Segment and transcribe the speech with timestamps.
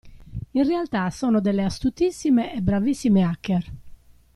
[0.53, 3.71] In realtà sono delle astutissime e bravissime hacker.